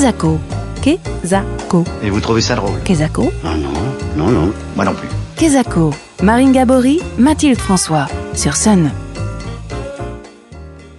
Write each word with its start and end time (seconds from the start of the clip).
Kezako. 0.00 0.38
Kezako. 0.80 1.84
Et 2.02 2.08
vous 2.08 2.20
trouvez 2.20 2.40
ça 2.40 2.54
drôle 2.54 2.82
Kezako. 2.84 3.24
Non, 3.44 3.54
non, 3.54 3.68
non, 4.16 4.30
non, 4.30 4.52
moi 4.74 4.86
non 4.86 4.94
plus. 4.94 5.10
Kezako. 5.36 5.92
Marine 6.22 6.52
Gabory, 6.52 7.02
Mathilde 7.18 7.58
François. 7.58 8.06
Sur 8.32 8.56
Sun. 8.56 8.90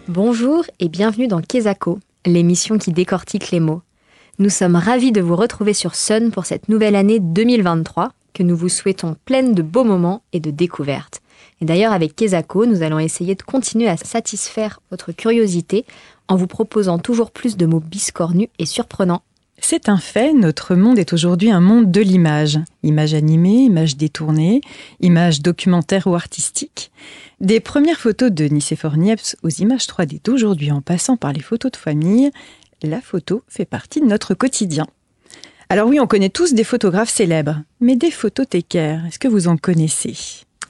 Bonjour 0.07 0.65
et 0.79 0.87
bienvenue 0.87 1.27
dans 1.27 1.41
Kezako, 1.41 1.97
l'émission 2.27 2.77
qui 2.77 2.91
décortique 2.91 3.49
les 3.49 3.59
mots. 3.59 3.81
Nous 4.37 4.51
sommes 4.51 4.75
ravis 4.75 5.11
de 5.11 5.19
vous 5.19 5.35
retrouver 5.35 5.73
sur 5.73 5.95
Sun 5.95 6.29
pour 6.29 6.45
cette 6.45 6.69
nouvelle 6.69 6.95
année 6.95 7.19
2023 7.19 8.11
que 8.35 8.43
nous 8.43 8.55
vous 8.55 8.69
souhaitons 8.69 9.15
pleine 9.25 9.55
de 9.55 9.63
beaux 9.63 9.83
moments 9.83 10.21
et 10.31 10.39
de 10.39 10.51
découvertes. 10.51 11.23
Et 11.59 11.65
d'ailleurs, 11.65 11.93
avec 11.93 12.15
Kezako, 12.15 12.67
nous 12.67 12.83
allons 12.83 12.99
essayer 12.99 13.33
de 13.33 13.41
continuer 13.41 13.87
à 13.87 13.97
satisfaire 13.97 14.79
votre 14.91 15.11
curiosité 15.11 15.85
en 16.31 16.37
vous 16.37 16.47
proposant 16.47 16.97
toujours 16.97 17.29
plus 17.29 17.57
de 17.57 17.65
mots 17.65 17.81
biscornus 17.81 18.47
et 18.57 18.65
surprenants. 18.65 19.21
C'est 19.59 19.89
un 19.89 19.97
fait, 19.97 20.33
notre 20.33 20.75
monde 20.75 20.97
est 20.97 21.11
aujourd'hui 21.11 21.51
un 21.51 21.59
monde 21.59 21.91
de 21.91 21.99
l'image. 21.99 22.57
Image 22.83 23.13
animée, 23.13 23.63
image 23.63 23.97
détournée, 23.97 24.61
image 25.01 25.41
documentaire 25.41 26.07
ou 26.07 26.15
artistique. 26.15 26.91
Des 27.41 27.59
premières 27.59 27.99
photos 27.99 28.31
de 28.31 28.45
Nicéphore 28.45 28.95
Niepce 28.95 29.35
aux 29.43 29.49
images 29.49 29.87
3D 29.87 30.23
d'aujourd'hui 30.23 30.71
en 30.71 30.79
passant 30.81 31.17
par 31.17 31.33
les 31.33 31.41
photos 31.41 31.73
de 31.73 31.77
famille, 31.77 32.31
la 32.81 33.01
photo 33.01 33.43
fait 33.49 33.65
partie 33.65 33.99
de 33.99 34.05
notre 34.05 34.33
quotidien. 34.33 34.87
Alors 35.67 35.89
oui, 35.89 35.99
on 35.99 36.07
connaît 36.07 36.29
tous 36.29 36.53
des 36.53 36.63
photographes 36.63 37.09
célèbres, 37.09 37.61
mais 37.81 37.97
des 37.97 38.11
photothécaires, 38.11 39.05
est-ce 39.05 39.19
que 39.19 39.27
vous 39.27 39.49
en 39.49 39.57
connaissez? 39.57 40.15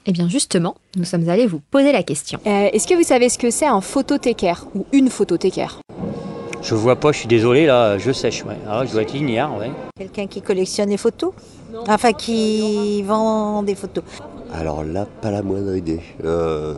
Eh 0.04 0.12
bien 0.12 0.28
justement, 0.28 0.74
nous 0.96 1.04
sommes 1.04 1.28
allés 1.28 1.46
vous 1.46 1.60
poser 1.70 1.92
la 1.92 2.02
question. 2.02 2.40
Euh, 2.46 2.68
Est-ce 2.72 2.88
que 2.88 2.94
vous 2.94 3.04
savez 3.04 3.28
ce 3.28 3.38
que 3.38 3.50
c'est 3.50 3.66
un 3.66 3.80
photothécaire 3.80 4.66
ou 4.74 4.84
une 4.92 5.08
photothécaire 5.08 5.80
Je 6.60 6.74
vois 6.74 6.96
pas, 6.96 7.12
je 7.12 7.18
suis 7.18 7.28
désolé 7.28 7.66
là, 7.66 7.98
je 7.98 8.10
sèche. 8.10 8.44
Ouais. 8.44 8.56
Ah, 8.68 8.84
je 8.84 8.92
dois 8.92 9.02
être 9.02 9.12
linéaire, 9.12 9.56
ouais. 9.56 9.70
Quelqu'un 9.96 10.26
qui 10.26 10.42
collectionne 10.42 10.90
les 10.90 10.96
photos? 10.96 11.32
Enfin, 11.86 12.12
qui 12.12 13.02
vend 13.02 13.62
des 13.62 13.76
photos? 13.76 14.02
Alors 14.52 14.82
là, 14.82 15.06
pas 15.20 15.30
la 15.30 15.42
moindre 15.42 15.76
idée. 15.76 16.00
Euh, 16.24 16.74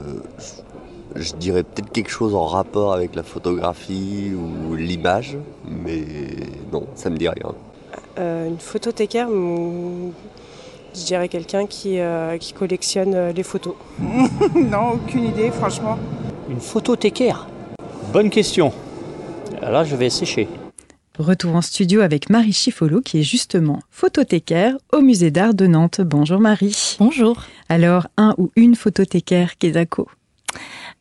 je, 1.16 1.34
dirais 1.34 1.62
peut-être 1.62 1.90
quelque 1.90 2.10
chose 2.10 2.34
en 2.34 2.44
rapport 2.44 2.92
avec 2.92 3.14
la 3.14 3.22
photographie 3.22 4.32
ou 4.34 4.74
l'image, 4.74 5.38
mais 5.66 6.04
non, 6.72 6.86
ça 6.94 7.08
me 7.08 7.16
dit 7.16 7.28
rien. 7.28 7.54
Euh, 8.18 8.48
une 8.48 8.58
photothécaire, 8.58 9.28
hum, 9.28 10.12
je 10.94 11.04
dirais 11.04 11.28
quelqu'un 11.28 11.66
qui, 11.66 11.98
euh, 11.98 12.38
qui 12.38 12.52
collectionne 12.52 13.14
euh, 13.14 13.32
les 13.32 13.42
photos. 13.42 13.74
non, 14.54 14.92
aucune 14.94 15.24
idée, 15.24 15.50
franchement. 15.50 15.98
Une 16.48 16.60
photothécaire 16.60 17.48
Bonne 18.12 18.30
question. 18.30 18.72
Là, 19.60 19.84
je 19.84 19.96
vais 19.96 20.10
sécher. 20.10 20.48
Retour 21.18 21.54
en 21.54 21.62
studio 21.62 22.00
avec 22.00 22.28
Marie 22.28 22.52
Chiffolo 22.52 23.00
qui 23.00 23.20
est 23.20 23.22
justement 23.22 23.80
photothécaire 23.90 24.76
au 24.92 25.00
musée 25.00 25.30
d'art 25.30 25.54
de 25.54 25.66
Nantes. 25.66 26.00
Bonjour 26.00 26.40
Marie. 26.40 26.96
Bonjour. 26.98 27.44
Alors, 27.68 28.08
un 28.16 28.34
ou 28.36 28.50
une 28.56 28.74
photothécaire 28.74 29.56
Kezako? 29.58 30.08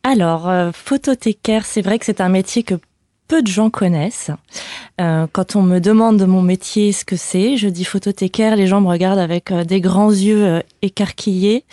Alors, 0.02 0.48
euh, 0.48 0.70
photothécaire, 0.72 1.66
c'est 1.66 1.82
vrai 1.82 1.98
que 1.98 2.04
c'est 2.04 2.20
un 2.20 2.28
métier 2.28 2.62
que 2.62 2.74
peu 3.34 3.42
de 3.42 3.48
gens 3.48 3.68
connaissent. 3.68 4.30
Euh, 5.00 5.26
quand 5.32 5.56
on 5.56 5.62
me 5.62 5.80
demande 5.80 6.18
de 6.18 6.24
mon 6.24 6.40
métier 6.40 6.92
ce 6.92 7.04
que 7.04 7.16
c'est, 7.16 7.56
je 7.56 7.68
dis 7.68 7.82
photothécaire, 7.82 8.54
les 8.54 8.68
gens 8.68 8.80
me 8.80 8.86
regardent 8.86 9.18
avec 9.18 9.50
euh, 9.50 9.64
des 9.64 9.80
grands 9.80 10.12
yeux 10.12 10.44
euh, 10.44 10.60
écarquillés 10.82 11.64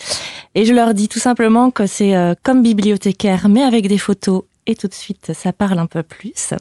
et 0.56 0.64
je 0.64 0.74
leur 0.74 0.92
dis 0.92 1.06
tout 1.06 1.20
simplement 1.20 1.70
que 1.70 1.86
c'est 1.86 2.14
comme 2.42 2.64
bibliothécaire 2.64 3.48
mais 3.48 3.62
avec 3.62 3.86
des 3.86 3.96
photos 3.96 4.42
et 4.66 4.74
tout 4.74 4.88
de 4.88 4.94
suite 4.94 5.30
ça 5.34 5.52
parle 5.52 5.78
un 5.78 5.86
peu 5.86 6.02
plus. 6.02 6.52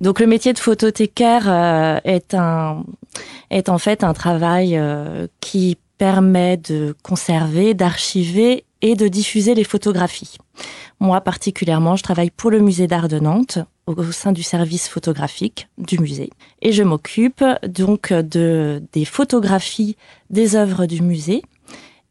Donc 0.00 0.20
le 0.20 0.28
métier 0.28 0.52
de 0.52 0.58
photothécaire 0.60 2.00
est 2.04 2.32
un 2.32 2.84
est 3.50 3.68
en 3.68 3.78
fait 3.78 4.04
un 4.04 4.14
travail 4.14 4.80
qui 5.40 5.76
permet 5.98 6.56
de 6.56 6.94
conserver, 7.02 7.74
d'archiver 7.74 8.64
et 8.82 8.94
de 8.94 9.08
diffuser 9.08 9.54
les 9.54 9.64
photographies. 9.64 10.38
Moi 11.00 11.20
particulièrement, 11.20 11.96
je 11.96 12.04
travaille 12.04 12.30
pour 12.30 12.50
le 12.50 12.60
musée 12.60 12.86
d'art 12.86 13.08
de 13.08 13.18
Nantes 13.18 13.58
au 13.88 14.12
sein 14.12 14.32
du 14.32 14.42
service 14.42 14.88
photographique 14.88 15.68
du 15.78 15.98
musée 15.98 16.30
et 16.62 16.72
je 16.72 16.82
m'occupe 16.82 17.44
donc 17.66 18.12
de 18.12 18.82
des 18.92 19.04
photographies 19.04 19.96
des 20.30 20.56
œuvres 20.56 20.86
du 20.86 21.02
musée 21.02 21.42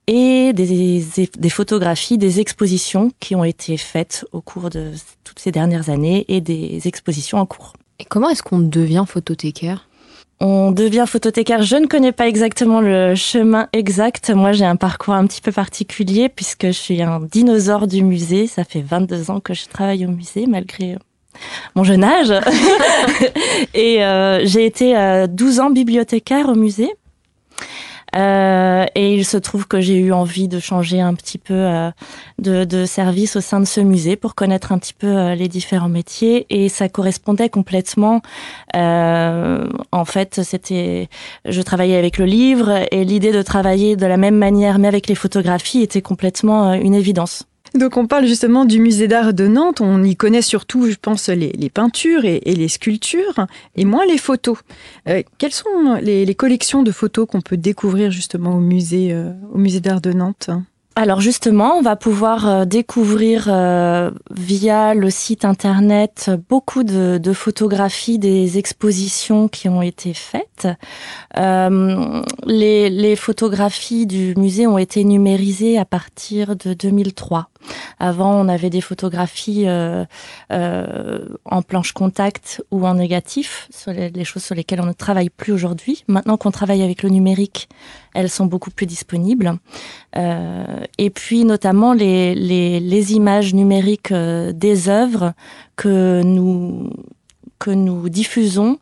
et 0.07 0.53
des, 0.53 1.03
des 1.37 1.49
photographies 1.49 2.17
des 2.17 2.39
expositions 2.39 3.11
qui 3.19 3.35
ont 3.35 3.43
été 3.43 3.77
faites 3.77 4.25
au 4.31 4.41
cours 4.41 4.69
de 4.69 4.91
toutes 5.23 5.39
ces 5.39 5.51
dernières 5.51 5.89
années 5.89 6.25
et 6.29 6.39
des 6.39 6.87
expositions 6.87 7.37
en 7.37 7.45
cours. 7.45 7.73
Et 7.99 8.05
comment 8.05 8.29
est-ce 8.29 8.43
qu'on 8.43 8.59
devient 8.59 9.03
photothécaire? 9.05 9.89
On 10.39 10.71
devient 10.71 11.05
photothécaire. 11.07 11.63
Je 11.63 11.75
ne 11.77 11.87
connais 11.87 12.11
pas 12.11 12.27
exactement 12.27 12.79
le 12.79 13.15
chemin 13.15 13.67
exact. 13.73 14.29
Moi, 14.29 14.51
j'ai 14.51 14.65
un 14.65 14.75
parcours 14.75 15.15
un 15.15 15.25
petit 15.25 15.41
peu 15.41 15.51
particulier 15.51 16.29
puisque 16.29 16.67
je 16.67 16.71
suis 16.71 17.01
un 17.01 17.19
dinosaure 17.21 17.87
du 17.87 18.03
musée. 18.03 18.45
Ça 18.45 18.63
fait 18.63 18.81
22 18.81 19.31
ans 19.31 19.39
que 19.39 19.55
je 19.55 19.65
travaille 19.65 20.05
au 20.05 20.09
musée 20.09 20.45
malgré 20.45 20.97
mon 21.75 21.83
jeune 21.83 22.03
âge. 22.03 22.33
et 23.73 24.03
euh, 24.03 24.41
j'ai 24.45 24.65
été 24.65 24.97
euh, 24.97 25.27
12 25.27 25.59
ans 25.59 25.69
bibliothécaire 25.69 26.49
au 26.49 26.55
musée. 26.55 26.91
Euh, 28.15 28.85
et 28.95 29.13
il 29.13 29.25
se 29.25 29.37
trouve 29.37 29.67
que 29.67 29.81
j'ai 29.81 29.97
eu 29.97 30.13
envie 30.13 30.47
de 30.47 30.59
changer 30.59 31.01
un 31.01 31.13
petit 31.13 31.37
peu 31.37 31.53
euh, 31.53 31.91
de, 32.39 32.63
de, 32.63 32.85
service 32.85 33.35
au 33.35 33.41
sein 33.41 33.59
de 33.59 33.65
ce 33.65 33.81
musée 33.81 34.15
pour 34.15 34.33
connaître 34.33 34.71
un 34.71 34.79
petit 34.79 34.93
peu 34.93 35.07
euh, 35.07 35.35
les 35.35 35.47
différents 35.47 35.89
métiers 35.89 36.45
et 36.49 36.69
ça 36.69 36.87
correspondait 36.87 37.49
complètement. 37.49 38.21
Euh, 38.75 39.67
en 39.91 40.05
fait, 40.05 40.41
c'était, 40.43 41.09
je 41.45 41.61
travaillais 41.61 41.97
avec 41.97 42.17
le 42.17 42.25
livre 42.25 42.85
et 42.91 43.03
l'idée 43.03 43.31
de 43.31 43.41
travailler 43.41 43.95
de 43.95 44.05
la 44.05 44.17
même 44.17 44.37
manière 44.37 44.79
mais 44.79 44.87
avec 44.87 45.07
les 45.07 45.15
photographies 45.15 45.81
était 45.81 46.01
complètement 46.01 46.73
une 46.73 46.93
évidence. 46.93 47.45
Donc 47.77 47.95
on 47.95 48.07
parle 48.07 48.25
justement 48.25 48.65
du 48.65 48.79
musée 48.79 49.07
d'art 49.07 49.33
de 49.33 49.47
Nantes, 49.47 49.81
on 49.81 50.03
y 50.03 50.15
connaît 50.15 50.41
surtout, 50.41 50.89
je 50.89 50.95
pense, 50.99 51.29
les, 51.29 51.69
peintures 51.69 52.25
et, 52.25 52.39
les 52.39 52.67
sculptures, 52.67 53.45
et 53.75 53.85
moins 53.85 54.05
les 54.05 54.17
photos. 54.17 54.57
Euh, 55.07 55.21
quelles 55.37 55.53
sont 55.53 55.95
les, 56.01 56.33
collections 56.33 56.81
de 56.81 56.91
photos 56.91 57.27
qu'on 57.27 57.41
peut 57.41 57.57
découvrir 57.57 58.09
justement 58.09 58.55
au 58.55 58.59
musée, 58.59 59.09
euh, 59.11 59.31
musée 59.53 59.79
d'art 59.79 60.01
de 60.01 60.11
Nantes? 60.11 60.49
Alors 60.95 61.21
justement, 61.21 61.75
on 61.77 61.83
va 61.83 61.95
pouvoir 61.95 62.47
euh, 62.47 62.65
découvrir 62.65 63.43
via 64.31 64.95
le 64.95 65.09
site 65.11 65.45
internet 65.45 66.31
beaucoup 66.49 66.83
de, 66.83 67.33
photographies 67.33 68.17
des 68.17 68.57
expositions 68.57 69.47
qui 69.47 69.69
ont 69.69 69.83
été 69.83 70.15
faites. 70.15 70.67
Les, 71.35 73.15
photographies 73.15 74.07
du 74.07 74.33
musée 74.35 74.65
ont 74.65 74.79
été 74.79 75.03
numérisées 75.03 75.77
à 75.77 75.85
partir 75.85 76.55
de 76.55 76.73
2003. 76.73 77.49
Avant, 77.99 78.33
on 78.33 78.47
avait 78.47 78.69
des 78.69 78.81
photographies 78.81 79.63
euh, 79.67 80.05
euh, 80.51 81.19
en 81.45 81.61
planche 81.61 81.93
contact 81.93 82.63
ou 82.71 82.85
en 82.85 82.95
négatif, 82.95 83.69
les, 83.87 84.23
choses 84.23 84.43
sur 84.43 84.55
lesquelles 84.55 84.81
on 84.81 84.85
ne 84.85 84.93
travaille 84.93 85.29
plus 85.29 85.51
aujourd'hui. 85.51 86.03
Maintenant 86.07 86.37
qu'on 86.37 86.51
travaille 86.51 86.83
avec 86.83 87.03
le 87.03 87.09
numérique, 87.09 87.69
elles 88.13 88.29
sont 88.29 88.45
beaucoup 88.45 88.69
plus 88.69 88.85
disponibles. 88.85 89.57
Euh, 90.15 90.83
et 90.97 91.09
puis 91.09 91.43
notamment 91.43 91.93
les, 91.93 93.13
images 93.13 93.53
numériques 93.53 94.13
des 94.13 94.89
œuvres 94.89 95.33
que 95.75 96.21
nous 96.23 96.89
diffusons, 98.09 98.79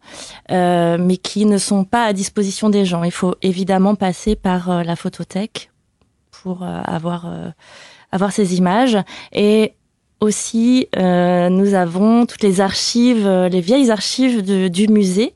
mais 0.49 1.17
qui 1.17 1.45
ne 1.45 1.57
sont 1.57 1.85
pas 1.85 2.05
à 2.05 2.13
disposition 2.13 2.69
des 2.69 2.85
gens. 2.85 3.03
Il 3.03 3.11
faut 3.11 3.35
évidemment 3.41 3.95
passer 3.95 4.35
par 4.35 4.83
la 4.83 4.95
photothèque 4.95 5.69
pour 6.31 6.63
avoir 6.63 7.27
avoir 8.15 8.31
ces 8.31 8.55
images 8.55 8.97
et 9.31 9.73
aussi 10.21 10.87
euh, 10.95 11.49
nous 11.49 11.73
avons 11.73 12.25
toutes 12.25 12.41
les 12.41 12.61
archives, 12.61 13.27
les 13.27 13.61
vieilles 13.61 13.91
archives 13.91 14.41
du 14.69 14.87
musée 14.87 15.35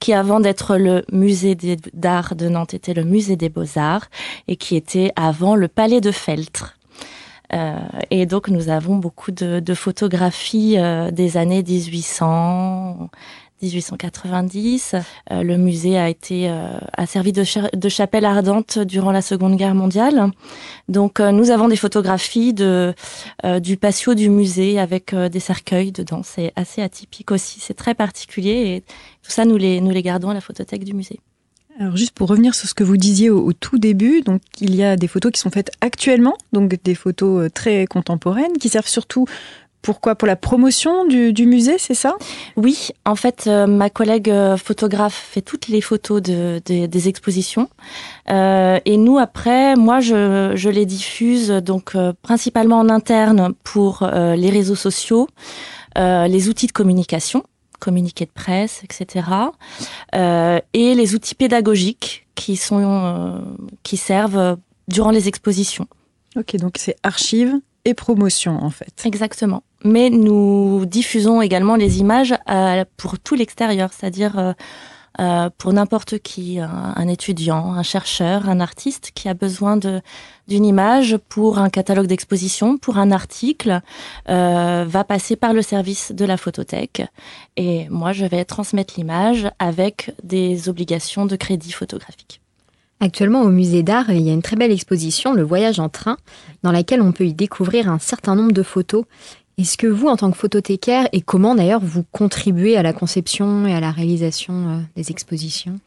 qui 0.00 0.12
avant 0.12 0.40
d'être 0.40 0.76
le 0.76 1.04
musée 1.10 1.56
d'art 1.94 2.34
de 2.34 2.48
Nantes 2.48 2.74
était 2.74 2.94
le 2.94 3.04
musée 3.04 3.36
des 3.36 3.48
beaux-arts 3.48 4.06
et 4.48 4.56
qui 4.56 4.76
était 4.76 5.12
avant 5.16 5.54
le 5.54 5.68
palais 5.68 6.00
de 6.00 6.10
Feltre. 6.10 6.76
Euh, 7.52 7.76
et 8.10 8.26
donc 8.26 8.48
nous 8.48 8.68
avons 8.68 8.96
beaucoup 8.96 9.30
de, 9.30 9.74
photographies 9.74 10.78
euh, 10.78 11.10
des 11.10 11.36
années 11.36 11.62
1800, 11.62 13.08
1890. 13.62 14.94
Euh, 15.30 15.42
le 15.42 15.56
musée 15.56 15.98
a 15.98 16.08
été 16.08 16.48
euh, 16.48 16.78
a 16.92 17.06
servi 17.06 17.32
de, 17.32 17.44
cha 17.44 17.68
de, 17.72 17.88
chapelle 17.88 18.24
ardente 18.24 18.78
durant 18.78 19.12
la 19.12 19.22
Seconde 19.22 19.56
Guerre 19.56 19.74
mondiale. 19.74 20.30
Donc 20.88 21.20
euh, 21.20 21.32
nous 21.32 21.50
avons 21.50 21.68
des 21.68 21.76
photographies 21.76 22.52
de 22.52 22.94
euh, 23.44 23.60
du 23.60 23.76
patio 23.76 24.14
du 24.14 24.28
musée 24.28 24.78
avec 24.78 25.12
euh, 25.12 25.28
des 25.28 25.40
cercueils 25.40 25.92
dedans. 25.92 26.22
C'est 26.22 26.52
assez 26.56 26.82
atypique 26.82 27.32
aussi. 27.32 27.58
C'est 27.60 27.74
très 27.74 27.94
particulier 27.94 28.52
et 28.52 28.80
tout 29.22 29.30
ça 29.30 29.44
nous 29.44 29.56
les 29.56 29.80
nous 29.80 29.90
les 29.90 30.02
gardons 30.02 30.30
à 30.30 30.34
la 30.34 30.40
photothèque 30.40 30.84
du 30.84 30.94
musée. 30.94 31.20
Alors 31.78 31.96
juste 31.96 32.12
pour 32.12 32.28
revenir 32.28 32.54
sur 32.54 32.66
ce 32.68 32.74
que 32.74 32.84
vous 32.84 32.96
disiez 32.96 33.28
au, 33.28 33.44
au, 33.46 33.52
tout 33.52 33.76
début, 33.76 34.22
donc 34.22 34.40
il 34.62 34.74
y 34.74 34.82
a 34.82 34.96
des 34.96 35.08
photos 35.08 35.30
qui 35.30 35.40
sont 35.40 35.50
faites 35.50 35.70
actuellement, 35.82 36.34
donc 36.54 36.74
des 36.82 36.94
photos 36.94 37.50
très 37.52 37.84
contemporaines 37.86 38.56
qui 38.58 38.70
servent 38.70 38.88
surtout 38.88 39.26
Pourquoi 39.86 40.16
Pour 40.16 40.26
la 40.26 40.34
promotion 40.34 41.04
du, 41.06 41.32
du 41.32 41.46
musée, 41.46 41.76
c'est 41.78 41.94
ça? 41.94 42.16
Oui, 42.56 42.88
en 43.04 43.14
fait, 43.14 43.44
euh, 43.46 43.68
ma 43.68 43.88
collègue 43.88 44.28
euh, 44.28 44.56
photographe 44.56 45.14
fait 45.14 45.42
toutes 45.42 45.68
les 45.68 45.80
photos 45.80 46.20
de, 46.20 46.60
de- 46.66 46.86
des 46.86 47.08
expositions. 47.08 47.68
Euh, 48.28 48.80
et 48.84 48.96
nous, 48.96 49.16
après, 49.18 49.76
moi, 49.76 50.00
je, 50.00 50.52
je 50.56 50.68
les 50.70 50.86
diffuse 50.86 51.50
donc 51.50 51.94
euh, 51.94 52.12
principalement 52.20 52.80
en 52.80 52.88
interne 52.88 53.54
pour 53.62 54.02
euh, 54.02 54.34
les 54.34 54.50
réseaux 54.50 54.74
sociaux, 54.74 55.28
les 55.96 56.48
outils 56.48 56.66
de 56.66 56.72
communication, 56.72 57.44
communiqué 57.78 58.26
de 58.26 58.30
presse, 58.30 58.82
etc. 58.84 59.24
et 60.12 60.94
les 60.94 61.14
outils 61.14 61.34
pédagogiques 61.36 62.26
qui 62.34 62.56
sont 62.56 63.40
qui 63.84 63.96
servent 63.96 64.58
durant 64.88 65.10
les 65.10 65.26
expositions. 65.28 65.86
Ok, 66.36 66.56
donc 66.56 66.74
c'est 66.76 66.96
archives 67.02 67.54
et 67.86 67.94
promotion 67.94 68.62
en 68.62 68.70
fait. 68.70 69.02
Exactement. 69.04 69.62
Mais 69.84 70.10
nous 70.10 70.84
diffusons 70.86 71.40
également 71.40 71.76
les 71.76 72.00
images 72.00 72.34
euh, 72.50 72.84
pour 72.96 73.18
tout 73.18 73.36
l'extérieur, 73.36 73.90
c'est-à-dire 73.92 74.38
euh, 74.38 74.52
euh, 75.20 75.48
pour 75.56 75.72
n'importe 75.72 76.18
qui, 76.18 76.58
un, 76.58 76.92
un 76.94 77.08
étudiant, 77.08 77.72
un 77.72 77.82
chercheur, 77.82 78.48
un 78.48 78.60
artiste 78.60 79.12
qui 79.14 79.28
a 79.28 79.34
besoin 79.34 79.76
de 79.76 80.02
d'une 80.48 80.64
image 80.64 81.16
pour 81.28 81.58
un 81.58 81.70
catalogue 81.70 82.06
d'exposition, 82.06 82.76
pour 82.76 82.98
un 82.98 83.10
article, 83.10 83.80
euh, 84.28 84.84
va 84.86 85.04
passer 85.04 85.34
par 85.34 85.52
le 85.52 85.62
service 85.62 86.12
de 86.12 86.24
la 86.24 86.36
photothèque. 86.36 87.02
Et 87.56 87.88
moi, 87.88 88.12
je 88.12 88.26
vais 88.26 88.44
transmettre 88.44 88.94
l'image 88.96 89.48
avec 89.58 90.12
des 90.22 90.68
obligations 90.68 91.26
de 91.26 91.34
crédit 91.34 91.72
photographique. 91.72 92.40
Actuellement, 93.00 93.42
au 93.42 93.50
musée 93.50 93.82
d'art, 93.82 94.10
il 94.10 94.22
y 94.22 94.30
a 94.30 94.32
une 94.32 94.42
très 94.42 94.56
belle 94.56 94.72
exposition, 94.72 95.34
Le 95.34 95.42
Voyage 95.42 95.80
en 95.80 95.90
train, 95.90 96.16
dans 96.62 96.72
laquelle 96.72 97.02
on 97.02 97.12
peut 97.12 97.26
y 97.26 97.34
découvrir 97.34 97.90
un 97.90 97.98
certain 97.98 98.34
nombre 98.34 98.52
de 98.52 98.62
photos. 98.62 99.04
Est-ce 99.58 99.76
que 99.76 99.86
vous, 99.86 100.08
en 100.08 100.16
tant 100.16 100.30
que 100.30 100.36
photothécaire, 100.36 101.08
et 101.12 101.20
comment 101.20 101.54
d'ailleurs 101.54 101.80
vous 101.82 102.04
contribuez 102.10 102.76
à 102.76 102.82
la 102.82 102.92
conception 102.92 103.66
et 103.66 103.74
à 103.74 103.80
la 103.80 103.90
réalisation 103.90 104.54
euh, 104.54 104.80
des 104.96 105.10
expositions? 105.10 105.78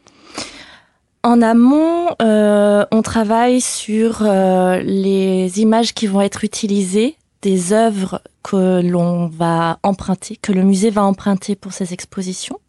En 1.23 1.41
amont, 1.41 2.15
euh, 2.21 2.85
on 2.91 3.01
travaille 3.01 3.59
sur 3.59 4.21
euh, 4.21 4.79
les 4.81 5.59
images 5.59 5.93
qui 5.93 6.07
vont 6.07 6.21
être 6.21 6.43
utilisées, 6.43 7.15
des 7.41 7.73
œuvres 7.73 8.21
que 8.43 8.81
l'on 8.81 9.27
va 9.27 9.79
emprunter, 9.83 10.35
que 10.37 10.51
le 10.51 10.63
musée 10.63 10.89
va 10.89 11.03
emprunter 11.03 11.55
pour 11.55 11.71
ses 11.73 11.93
expositions. 11.93 12.59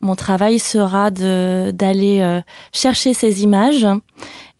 Mon 0.00 0.14
travail 0.14 0.58
sera 0.58 1.10
d'aller 1.10 2.20
euh, 2.20 2.40
chercher 2.72 3.14
ces 3.14 3.42
images 3.42 3.86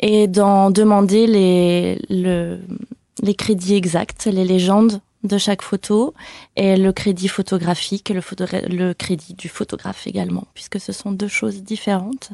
et 0.01 0.27
d'en 0.27 0.71
demander 0.71 1.27
les 1.27 2.01
le, 2.09 2.61
les 3.23 3.35
crédits 3.35 3.75
exacts, 3.75 4.27
les 4.27 4.45
légendes 4.45 5.01
de 5.23 5.39
chaque 5.39 5.63
photo 5.63 6.15
et 6.57 6.77
le 6.77 6.93
crédit 6.93 7.29
photographique 7.29 8.09
le, 8.09 8.23
le 8.69 8.95
crédit 8.95 9.35
du 9.35 9.49
photographe 9.49 10.07
également, 10.07 10.47
puisque 10.55 10.81
ce 10.81 10.93
sont 10.93 11.13
deux 11.13 11.29
choses 11.29 11.63
différentes. 11.63 12.31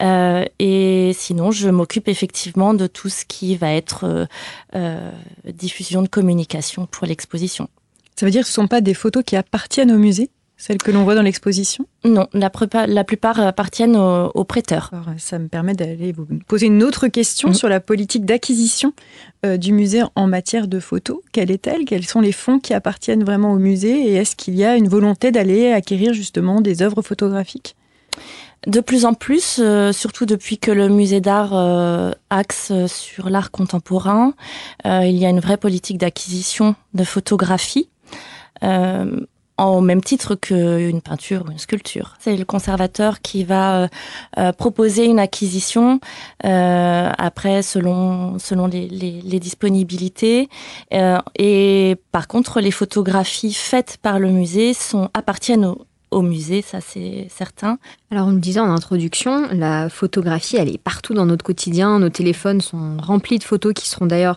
Euh, 0.00 0.44
et 0.58 1.12
sinon, 1.14 1.50
je 1.50 1.68
m'occupe 1.68 2.08
effectivement 2.08 2.74
de 2.74 2.86
tout 2.86 3.08
ce 3.08 3.24
qui 3.24 3.56
va 3.56 3.72
être 3.72 4.04
euh, 4.04 4.26
euh, 4.74 5.10
diffusion 5.52 6.02
de 6.02 6.08
communication 6.08 6.86
pour 6.86 7.06
l'exposition. 7.06 7.68
Ça 8.16 8.26
veut 8.26 8.32
dire 8.32 8.42
que 8.42 8.48
ce 8.48 8.60
ne 8.60 8.64
sont 8.64 8.68
pas 8.68 8.80
des 8.80 8.94
photos 8.94 9.22
qui 9.24 9.36
appartiennent 9.36 9.92
au 9.92 9.98
musée, 9.98 10.30
celles 10.56 10.76
que 10.76 10.90
l'on 10.90 11.04
voit 11.04 11.14
dans 11.14 11.22
l'exposition? 11.22 11.86
Non, 12.04 12.26
la, 12.34 12.50
prépa- 12.50 12.86
la 12.86 13.02
plupart 13.02 13.40
appartiennent 13.40 13.96
aux, 13.96 14.30
aux 14.34 14.44
prêteurs. 14.44 14.90
Alors, 14.92 15.06
ça 15.16 15.38
me 15.38 15.48
permet 15.48 15.72
d'aller 15.72 16.12
vous 16.12 16.26
poser 16.46 16.66
une 16.66 16.82
autre 16.82 17.08
question 17.08 17.54
sur 17.54 17.70
la 17.70 17.80
politique 17.80 18.26
d'acquisition 18.26 18.92
euh, 19.46 19.56
du 19.56 19.72
musée 19.72 20.02
en 20.16 20.26
matière 20.26 20.68
de 20.68 20.78
photos. 20.78 21.20
Quelle 21.32 21.50
est-elle? 21.50 21.86
Quels 21.86 22.04
sont 22.04 22.20
les 22.20 22.32
fonds 22.32 22.58
qui 22.58 22.74
appartiennent 22.74 23.24
vraiment 23.24 23.52
au 23.52 23.58
musée? 23.58 24.10
Et 24.10 24.14
est-ce 24.16 24.36
qu'il 24.36 24.54
y 24.54 24.64
a 24.64 24.76
une 24.76 24.88
volonté 24.88 25.30
d'aller 25.30 25.72
acquérir 25.72 26.12
justement 26.12 26.60
des 26.60 26.82
œuvres 26.82 27.00
photographiques? 27.00 27.74
De 28.66 28.80
plus 28.80 29.04
en 29.06 29.14
plus, 29.14 29.58
euh, 29.58 29.92
surtout 29.92 30.26
depuis 30.26 30.58
que 30.58 30.70
le 30.70 30.88
musée 30.88 31.20
d'art 31.20 31.52
euh, 31.54 32.12
axe 32.28 32.72
sur 32.86 33.30
l'art 33.30 33.50
contemporain, 33.50 34.34
euh, 34.86 35.04
il 35.06 35.16
y 35.16 35.24
a 35.24 35.30
une 35.30 35.40
vraie 35.40 35.56
politique 35.56 35.98
d'acquisition 35.98 36.74
de 36.92 37.04
photographie. 37.04 37.88
Euh, 38.62 39.20
en 39.60 39.80
même 39.80 40.02
titre 40.02 40.34
qu'une 40.34 41.02
peinture 41.02 41.44
ou 41.46 41.50
une 41.50 41.58
sculpture. 41.58 42.14
C'est 42.18 42.36
le 42.36 42.44
conservateur 42.44 43.20
qui 43.20 43.44
va 43.44 43.82
euh, 43.82 43.88
euh, 44.38 44.52
proposer 44.52 45.04
une 45.04 45.18
acquisition 45.18 46.00
euh, 46.44 47.10
après 47.18 47.62
selon 47.62 48.38
selon 48.38 48.66
les, 48.66 48.88
les, 48.88 49.20
les 49.22 49.38
disponibilités. 49.38 50.48
Euh, 50.94 51.18
et 51.38 51.96
par 52.10 52.26
contre, 52.26 52.60
les 52.60 52.70
photographies 52.70 53.52
faites 53.52 53.98
par 54.00 54.18
le 54.18 54.30
musée 54.30 54.72
sont 54.72 55.10
appartiennent 55.12 55.66
au, 55.66 55.86
au 56.10 56.22
musée, 56.22 56.62
ça 56.62 56.80
c'est 56.80 57.28
certain. 57.30 57.78
Alors, 58.10 58.28
on 58.28 58.32
le 58.32 58.40
disait 58.40 58.60
en 58.60 58.70
introduction, 58.70 59.48
la 59.52 59.88
photographie, 59.88 60.56
elle 60.56 60.68
est 60.68 60.78
partout 60.78 61.14
dans 61.14 61.26
notre 61.26 61.44
quotidien. 61.44 61.98
Nos 61.98 62.08
téléphones 62.08 62.60
sont 62.60 62.96
remplis 62.98 63.38
de 63.38 63.44
photos 63.44 63.74
qui 63.74 63.88
seront 63.88 64.06
d'ailleurs 64.06 64.36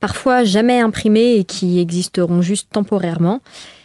parfois 0.00 0.44
jamais 0.44 0.80
imprimées 0.80 1.36
et 1.36 1.44
qui 1.44 1.78
existeront 1.78 2.42
juste 2.42 2.68
temporairement. 2.72 3.40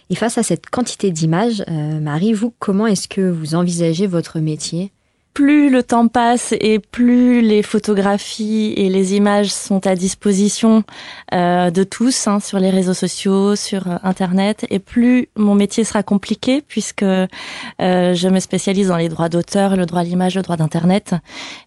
Et 0.09 0.15
face 0.15 0.37
à 0.37 0.43
cette 0.43 0.69
quantité 0.69 1.11
d'images, 1.11 1.63
euh, 1.67 1.99
Marie, 1.99 2.33
vous, 2.33 2.53
comment 2.59 2.87
est-ce 2.87 3.07
que 3.07 3.29
vous 3.29 3.55
envisagez 3.55 4.07
votre 4.07 4.39
métier? 4.39 4.91
Plus 5.37 5.69
le 5.69 5.83
temps 5.83 6.07
passe 6.07 6.55
et 6.59 6.79
plus 6.79 7.41
les 7.41 7.61
photographies 7.61 8.73
et 8.75 8.89
les 8.89 9.13
images 9.13 9.51
sont 9.51 9.85
à 9.85 9.93
disposition 9.93 10.83
euh, 11.31 11.69
de 11.69 11.83
tous 11.83 12.25
hein, 12.25 12.39
sur 12.39 12.57
les 12.57 12.71
réseaux 12.71 12.95
sociaux, 12.95 13.55
sur 13.55 13.87
euh, 13.87 13.97
Internet, 14.01 14.65
et 14.71 14.79
plus 14.79 15.29
mon 15.35 15.53
métier 15.53 15.83
sera 15.83 16.01
compliqué 16.01 16.63
puisque 16.67 17.03
euh, 17.03 17.27
je 17.77 18.27
me 18.29 18.39
spécialise 18.39 18.87
dans 18.87 18.97
les 18.97 19.09
droits 19.09 19.29
d'auteur, 19.29 19.75
le 19.75 19.85
droit 19.85 20.01
à 20.01 20.03
l'image, 20.03 20.33
le 20.33 20.41
droit 20.41 20.57
d'Internet. 20.57 21.13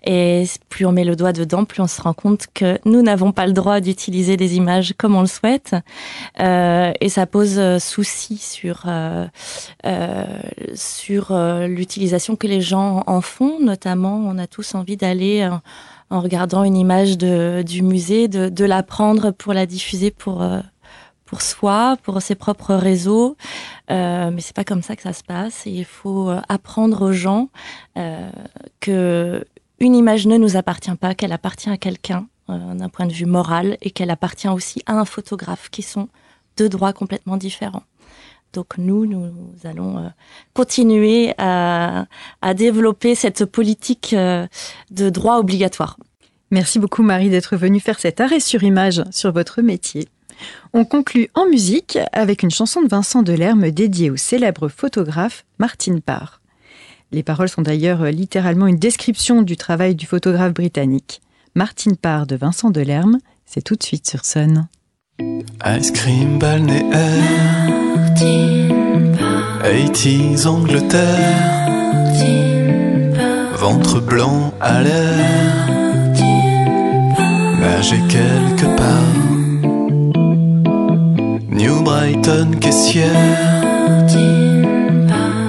Et 0.05 0.47
plus 0.69 0.85
on 0.85 0.91
met 0.91 1.05
le 1.05 1.15
doigt 1.15 1.33
dedans, 1.33 1.65
plus 1.65 1.81
on 1.81 1.87
se 1.87 2.03
rend 2.03 2.13
compte 2.13 2.49
que 2.53 2.77
nous 2.85 3.03
n'avons 3.03 3.31
pas 3.31 3.47
le 3.47 3.53
droit 3.53 3.79
d'utiliser 3.79 4.37
des 4.37 4.57
images 4.57 4.95
comme 4.99 5.15
on 5.15 5.21
le 5.21 5.29
souhaite. 5.29 5.77
Euh, 6.41 6.91
et 7.01 7.09
ça 7.09 7.27
pose 7.27 7.61
euh, 7.61 7.79
souci 7.79 8.37
sur, 8.37 8.87
euh, 8.89 9.29
sur 10.75 11.33
l'utilisation 11.69 12.35
que 12.35 12.49
les 12.49 12.61
gens 12.61 13.05
en 13.07 13.21
font 13.21 13.60
notamment, 13.61 14.17
on 14.17 14.39
a 14.39 14.47
tous 14.47 14.75
envie 14.75 14.97
d'aller 14.97 15.43
euh, 15.43 15.57
en 16.11 16.21
regardant 16.21 16.65
une 16.65 16.77
image 16.77 17.19
du 17.19 17.83
musée, 17.83 18.29
de, 18.29 18.49
de 18.49 18.65
la 18.65 18.83
prendre 18.83 19.31
pour 19.31 19.53
la 19.53 19.67
diffuser 19.67 20.11
pour 20.11 20.43
euh, 20.43 20.61
pour 21.31 21.43
soi, 21.43 21.97
pour 22.03 22.21
ses 22.21 22.35
propres 22.35 22.75
réseaux. 22.75 23.37
Euh, 23.91 24.33
mais 24.33 24.41
c'est 24.41 24.55
pas 24.55 24.65
comme 24.65 24.83
ça 24.83 24.97
que 24.97 25.03
ça 25.03 25.13
se 25.13 25.23
passe. 25.23 25.63
Il 25.65 25.85
faut 25.85 26.29
euh, 26.29 26.41
apprendre 26.49 27.03
aux 27.03 27.13
gens 27.13 27.51
euh, 27.97 28.29
que 28.81 29.45
une 29.79 29.95
image 29.95 30.27
ne 30.27 30.37
nous 30.37 30.57
appartient 30.57 30.95
pas, 30.97 31.15
qu'elle 31.15 31.33
appartient 31.33 31.71
à 31.71 31.79
quelqu'un 31.79 32.27
d'un 32.49 32.89
point 32.89 33.07
de 33.07 33.13
vue 33.13 33.27
moral 33.27 33.79
et 33.81 33.93
qu'elle 33.93 34.11
appartient 34.11 34.49
aussi 34.49 34.83
à 34.87 34.95
un 34.95 35.05
photographe, 35.05 35.71
qui 35.71 35.83
sont 35.83 36.09
deux 36.57 36.69
droits 36.69 36.93
complètement 36.93 37.37
différents. 37.37 37.85
Donc 38.53 38.79
nous, 38.79 39.07
nous 39.07 39.33
allons 39.65 39.99
euh, 39.99 40.09
continuer 40.55 41.35
à, 41.39 42.07
à, 42.43 42.55
développer 42.55 43.15
cette 43.15 43.45
politique 43.45 44.13
euh, 44.13 44.47
de 44.91 45.09
droit 45.09 45.39
obligatoire. 45.39 45.97
Merci 46.51 46.81
beaucoup 46.81 47.03
Marie 47.03 47.31
d'être 47.31 47.57
venue 47.57 47.79
faire 47.79 48.01
cet 48.01 48.21
arrêt 48.21 48.41
sur 48.41 48.65
image 48.65 49.05
sur 49.13 49.33
votre 49.33 49.63
métier. 49.63 50.09
On 50.73 50.85
conclut 50.85 51.29
en 51.35 51.47
musique 51.47 51.99
avec 52.13 52.43
une 52.43 52.51
chanson 52.51 52.83
de 52.83 52.89
Vincent 52.89 53.23
Delerme 53.23 53.71
dédiée 53.71 54.11
au 54.11 54.17
célèbre 54.17 54.69
photographe 54.69 55.45
Martin 55.59 55.99
Parr. 56.05 56.41
Les 57.13 57.23
paroles 57.23 57.49
sont 57.49 57.63
d'ailleurs 57.63 58.05
littéralement 58.07 58.67
une 58.67 58.79
description 58.79 59.43
du 59.43 59.57
travail 59.57 59.95
du 59.95 60.07
photographe 60.07 60.55
britannique. 60.55 61.21
Martin 61.55 61.95
Parr 61.95 62.27
de 62.27 62.37
Vincent 62.37 62.71
Delerme, 62.71 63.19
c'est 63.47 63.63
tout 63.63 63.75
de 63.75 63.83
suite 63.83 64.09
sur 64.09 64.25
Sun. 64.25 64.69
Ice 65.21 65.91
cream 65.93 66.39
balnéaire. 66.39 66.89
80s 69.63 70.47
Angleterre. 70.47 71.61
Ventre 73.59 74.01
blanc 74.01 74.55
à 74.61 74.81
l'air. 74.83 75.69
Nager 77.61 78.01
quelque 78.09 78.65
part. 78.77 79.19
New 81.51 81.83
Brighton 81.83 82.53
caissière. 82.59 83.07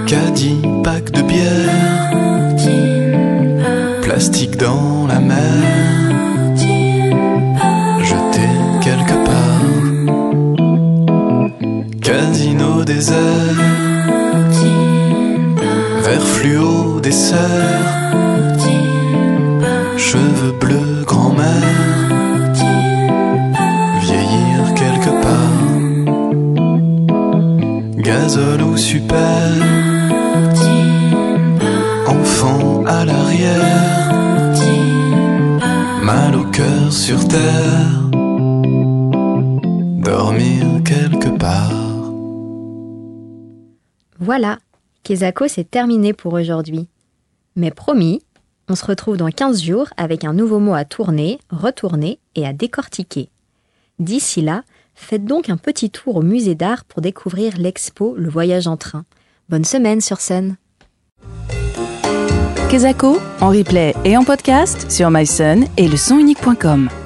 Caddie 0.06 0.62
pack 0.84 1.12
de 1.12 1.22
bière. 1.22 1.72
Plastique 4.02 4.58
dans 4.58 5.08
la 5.08 5.22
mer 5.22 6.01
Casino 13.02 13.18
désert 13.18 13.58
Vert 16.04 16.22
fluo 16.22 17.00
dessert 17.00 18.02
Cheveux 19.98 20.52
bleus 20.60 21.04
grand-mère. 21.06 22.08
Vieillir 24.02 24.74
quelque 24.76 25.14
part. 25.26 25.66
Puzzle 28.04 28.62
ou 28.62 28.78
super. 28.78 29.50
Enfant 32.08 32.84
à 32.86 33.06
l'arrière, 33.06 34.54
mal 36.04 36.36
au 36.36 36.44
cœur 36.52 36.92
sur 36.92 37.28
terre, 37.28 38.10
dormir 40.04 40.66
quelque 40.84 41.30
part. 41.38 41.91
Voilà, 44.22 44.60
Kezako, 45.02 45.48
c'est 45.48 45.70
terminé 45.70 46.14
pour 46.14 46.34
aujourd'hui. 46.34 46.88
Mais 47.56 47.72
promis, 47.72 48.22
on 48.70 48.76
se 48.76 48.86
retrouve 48.86 49.18
dans 49.18 49.30
15 49.30 49.64
jours 49.64 49.88
avec 49.98 50.24
un 50.24 50.34
nouveau 50.34 50.60
mot 50.60 50.76
à 50.76 50.86
tourner, 50.86 51.40
retourner 51.50 52.20
et 52.36 52.46
à 52.46 52.54
décortiquer. 52.54 53.30
D'ici 53.98 54.44
là, 54.44 54.62
faites 54.94 55.26
donc 55.26 55.50
un 55.50 55.58
petit 55.58 55.90
tour 55.90 56.18
au 56.18 56.22
musée 56.22 56.54
d'art 56.54 56.86
pour 56.86 57.02
découvrir 57.02 57.58
l'expo 57.58 58.14
Le 58.16 58.30
voyage 58.30 58.68
en 58.68 58.78
train. 58.78 59.06
Bonne 59.50 59.66
semaine 59.66 60.02
sur 60.02 60.22
Sun. 60.22 60.56
Kezako, 62.70 63.18
en 63.42 63.50
replay 63.50 63.96
et 64.06 64.16
en 64.18 64.24
podcast 64.24 64.90
sur 64.92 65.10
mysun 65.10 65.66
et 65.78 65.88
le. 65.88 67.01